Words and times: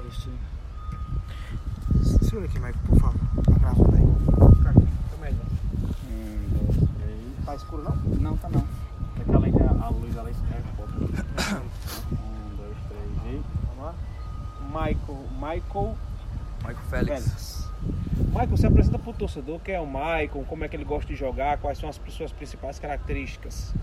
Celestino. 0.00 0.38
Segura 2.22 2.46
aqui, 2.46 2.58
Michael, 2.58 2.74
por 2.86 2.98
favor. 2.98 3.20
Gravando 3.60 3.96
aí. 3.96 4.02
Fica 4.56 4.70
aqui, 4.70 4.86
fica 4.86 5.16
melhor. 5.20 5.46
Um, 6.10 6.48
dois, 6.48 6.90
três. 6.98 7.44
Tá 7.44 7.54
escuro 7.54 7.82
não? 7.82 7.96
Não, 7.96 8.36
tá 8.36 8.48
não. 8.48 8.66
Daquela 9.18 9.38
lente, 9.40 9.62
a 9.62 9.88
luz 9.88 10.16
ela 10.16 10.30
esquece 10.30 10.64
um 10.72 10.76
pouco. 10.76 10.92
Um, 10.92 12.56
dois, 12.56 12.76
três 12.88 13.34
e. 13.34 13.42
Vamos 13.66 13.84
lá. 13.84 13.94
Michael, 14.68 15.26
Michael 15.34 15.96
Michael 16.60 16.76
Félix. 16.88 17.24
Félix. 17.24 17.70
Michael, 18.28 18.48
você 18.48 18.66
apresenta 18.66 18.98
pro 18.98 19.12
torcedor 19.12 19.60
quem 19.60 19.74
é 19.74 19.80
o 19.80 19.86
Michael, 19.86 20.44
como 20.46 20.64
é 20.64 20.68
que 20.68 20.76
ele 20.76 20.84
gosta 20.84 21.06
de 21.06 21.18
jogar, 21.18 21.58
quais 21.58 21.78
são 21.78 21.88
as 21.88 22.00
suas 22.08 22.32
principais 22.32 22.78
características. 22.78 23.74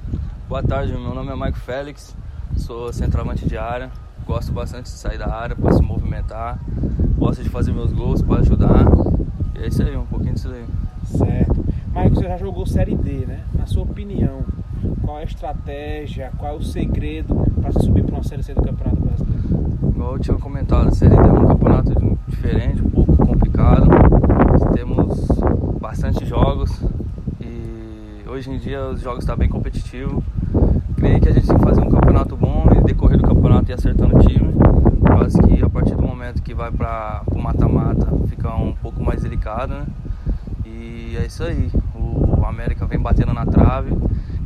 Boa 0.47 0.63
tarde, 0.63 0.93
meu 0.93 1.13
nome 1.13 1.29
é 1.29 1.33
Michael 1.33 1.55
Félix, 1.55 2.15
sou 2.55 2.91
centroavante 2.93 3.47
de 3.47 3.57
área, 3.57 3.89
gosto 4.25 4.51
bastante 4.51 4.83
de 4.83 4.97
sair 4.97 5.17
da 5.17 5.33
área 5.33 5.55
para 5.55 5.73
se 5.73 5.81
movimentar, 5.81 6.59
gosto 7.17 7.43
de 7.43 7.49
fazer 7.49 7.71
meus 7.73 7.91
gols 7.91 8.21
para 8.21 8.41
ajudar. 8.41 8.85
E 9.55 9.63
é 9.63 9.67
isso 9.67 9.81
aí, 9.83 9.95
um 9.95 10.05
pouquinho 10.05 10.33
disso 10.33 10.49
aí. 10.49 10.65
Certo. 11.05 11.65
Michael, 11.87 12.09
você 12.13 12.23
já 12.23 12.37
jogou 12.37 12.65
Série 12.65 12.95
D, 12.95 13.25
né? 13.25 13.43
Na 13.57 13.65
sua 13.65 13.83
opinião, 13.83 14.41
qual 15.01 15.17
é 15.17 15.21
a 15.21 15.25
estratégia, 15.25 16.31
qual 16.37 16.53
é 16.53 16.55
o 16.55 16.61
segredo 16.61 17.35
para 17.61 17.71
subir 17.73 18.03
para 18.03 18.15
uma 18.15 18.23
Série 18.23 18.43
C 18.43 18.53
do 18.53 18.61
Campeonato 18.61 19.01
Brasileiro? 19.01 19.77
Igual 19.89 20.13
eu 20.13 20.19
tinha 20.19 20.37
comentado, 20.37 20.89
a 20.89 20.91
Série 20.91 21.15
D 21.15 21.27
é 21.27 21.31
um 21.31 21.47
campeonato 21.47 22.17
diferente, 22.27 22.81
um 22.81 22.89
pouco 22.89 23.15
complicado. 23.15 23.87
Temos 24.73 25.27
bastante 25.79 26.25
jogos 26.25 26.71
e 27.41 28.27
hoje 28.27 28.51
em 28.51 28.57
dia 28.59 28.89
os 28.89 29.01
jogos 29.01 29.23
estão 29.23 29.35
bem 29.35 29.49
competitivos. 29.49 30.23
Creio 30.97 31.21
que 31.21 31.29
a 31.29 31.31
gente 31.31 31.47
tem 31.47 31.57
que 31.57 31.63
fazer 31.63 31.81
um 31.81 31.89
campeonato 31.89 32.35
bom 32.35 32.65
e 32.75 32.81
decorrer 32.83 33.17
do 33.17 33.23
campeonato 33.23 33.69
e 33.69 33.73
acertando 33.73 34.17
o 34.17 34.19
time. 34.19 34.53
Quase 35.05 35.39
que 35.39 35.63
a 35.63 35.69
partir 35.69 35.95
do 35.95 36.01
momento 36.01 36.41
que 36.41 36.53
vai 36.53 36.71
para 36.71 37.21
o 37.27 37.39
mata-mata 37.39 38.07
fica 38.27 38.53
um 38.55 38.73
pouco 38.73 39.01
mais 39.03 39.21
delicado, 39.21 39.73
né? 39.73 39.85
E 40.65 41.15
é 41.17 41.25
isso 41.25 41.43
aí. 41.43 41.69
O 41.95 42.43
América 42.45 42.85
vem 42.85 42.99
batendo 42.99 43.33
na 43.33 43.45
trave. 43.45 43.95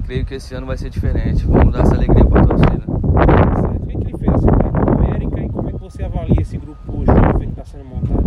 Creio 0.05 0.25
que 0.25 0.35
esse 0.35 0.53
ano 0.53 0.67
vai 0.67 0.77
ser 0.77 0.89
diferente. 0.89 1.45
Vamos 1.45 1.73
dar 1.73 1.83
essa 1.83 1.95
alegria 1.95 2.25
para 2.25 2.41
a 2.41 2.45
torcida. 2.45 2.83
Certo. 2.83 3.87
Quem 3.87 3.99
que 3.99 4.11
lhe 4.11 4.17
fez 4.17 4.33
acertar 4.33 4.71
com 4.71 4.89
a 4.89 4.93
América 4.93 5.39
e 5.39 5.49
como 5.49 5.69
é 5.69 5.71
que 5.71 5.79
você 5.79 6.03
avalia 6.03 6.41
esse 6.41 6.57
grupo 6.57 7.05
jovem 7.05 7.51
que 7.51 7.59
está 7.59 7.65
sendo 7.65 7.85
montado? 7.85 8.25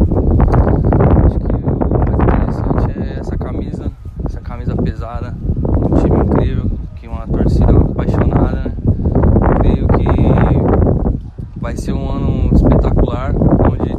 Acho 1.26 1.38
que 1.38 1.54
o 1.54 2.26
mais 2.38 2.58
interessante 2.58 2.98
é 2.98 3.18
essa 3.20 3.36
camisa, 3.36 3.92
essa 4.24 4.40
camisa 4.40 4.74
pesada, 4.76 5.34
um 5.76 5.94
time 6.00 6.20
incrível, 6.20 6.70
que 6.96 7.06
uma 7.08 7.26
torcida 7.26 7.70
apaixonada, 7.76 8.62
né? 8.62 8.72
Creio 9.60 9.88
que 9.88 10.04
vai 11.60 11.76
ser 11.76 11.92
um 11.92 12.10
ano 12.10 12.50
espetacular, 12.54 13.34
onde 13.70 13.94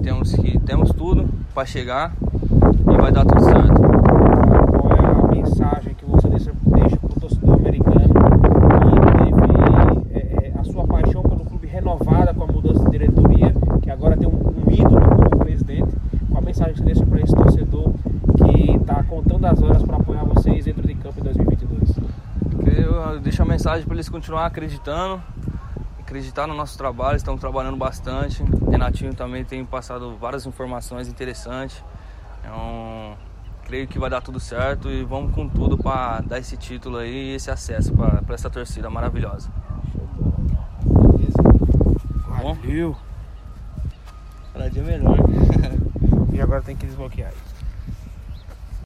temos 0.76 0.92
tudo 0.92 1.30
para 1.54 1.66
chegar 1.66 2.12
e 2.22 2.98
vai 3.02 3.09
dar 3.09 3.23
tudo 3.23 3.42
certo. 3.42 3.81
Qual 4.78 4.92
é 4.92 5.06
a 5.06 5.28
mensagem 5.34 5.94
que 5.94 6.04
você 6.04 6.28
deixa, 6.28 6.52
deixa 6.66 6.98
para 6.98 7.16
o 7.16 7.20
torcedor 7.22 7.56
americano 7.56 8.14
que 8.84 9.23
teve 9.23 10.20
é, 10.20 10.48
é, 10.48 10.53
a 10.59 10.64
sua 10.66 10.86
paixão 10.86 11.23
pelo 11.23 11.46
clube 11.46 11.66
renovada 11.66 12.34
com 12.34 12.44
a 12.44 12.48
mudança 12.48 12.84
de 12.84 12.92
diretoria, 12.92 13.53
que 13.81 13.90
agora 13.90 14.18
tem 14.18 14.28
um, 14.28 14.34
um 14.34 14.70
ídolo 14.70 15.00
como 15.00 15.46
presidente? 15.46 15.96
Qual 16.30 16.42
a 16.42 16.46
mensagem 16.46 16.73
que 16.73 16.80
você 16.80 16.86
deixa 16.86 17.06
para 17.06 17.22
esse 17.22 17.34
torcedor 17.34 17.94
que 18.38 18.72
está 18.76 19.02
contando 19.03 19.46
as 19.46 19.62
horas 19.62 19.81
para 19.81 19.96
apoiar 19.96 20.26
vocês 20.26 20.66
dentro 20.66 20.86
de 20.86 20.96
campo 20.96 21.22
em 21.22 21.23
2022? 21.23 22.00
Eu 22.78 23.22
deixo 23.22 23.42
a 23.42 23.46
mensagem 23.46 23.86
para 23.86 23.94
eles 23.94 24.09
continuar 24.09 24.46
acreditando, 24.48 25.22
acreditar 26.06 26.45
no 26.45 26.53
nosso 26.53 26.78
trabalho, 26.78 27.17
estamos 27.17 27.42
trabalhando 27.42 27.75
bastante. 27.75 28.44
Renatinho 28.70 29.14
também 29.14 29.44
tem 29.44 29.66
passado 29.66 30.16
várias 30.17 30.45
informações 30.45 31.08
interessantes. 31.08 31.84
Então, 32.39 33.17
creio 33.66 33.88
que 33.88 33.97
vai 33.97 34.09
dar 34.09 34.22
tudo 34.22 34.39
certo 34.39 34.89
e 34.89 35.03
vamos 35.03 35.34
com 35.34 35.50
tudo 35.50 35.78
para 35.78 36.22
dar 36.22 36.38
esse 36.38 36.56
título 36.56 36.97
aí 36.97 37.31
e 37.31 37.35
esse 37.35 37.50
acesso 37.50 37.91
para 37.94 38.35
essa 38.35 38.50
torcida 38.50 38.88
maravilhosa. 38.90 39.50
Valeu. 42.28 42.96
Cada 44.53 44.69
dia 44.69 44.84
melhor. 44.84 45.18
E 46.35 46.41
agora 46.41 46.62
tem 46.62 46.75
que 46.75 46.85
desbloquear 46.85 47.30
aí. 47.30 47.55